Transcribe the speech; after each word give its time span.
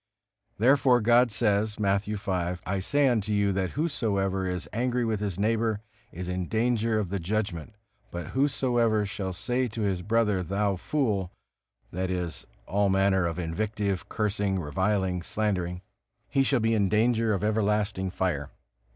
Therefore 0.57 0.99
God 0.99 1.31
says, 1.31 1.79
Matthew 1.79 2.17
v, 2.17 2.31
"I 2.31 2.79
say 2.79 3.07
unto 3.07 3.31
you, 3.31 3.53
that 3.53 3.77
whosoever 3.77 4.47
is 4.47 4.67
angry 4.73 5.05
with 5.05 5.19
his 5.19 5.39
neighbor, 5.39 5.81
is 6.11 6.27
in 6.27 6.47
danger 6.47 6.97
of 6.97 7.09
the 7.09 7.19
judgment; 7.19 7.75
but 8.09 8.29
whosoever 8.29 9.05
shall 9.05 9.31
say 9.31 9.67
to 9.67 9.81
his 9.81 10.01
brother, 10.01 10.41
Thou 10.41 10.75
fool 10.75 11.31
(that 11.91 12.09
is, 12.09 12.47
all 12.65 12.89
manner 12.89 13.27
of 13.27 13.37
invective, 13.37 14.09
cursing, 14.09 14.57
reviling, 14.57 15.21
slandering), 15.21 15.83
he 16.27 16.41
shall 16.41 16.61
be 16.61 16.73
in 16.73 16.89
danger 16.89 17.31
of 17.35 17.43
everlasting 17.43 18.09
fire." 18.09 18.49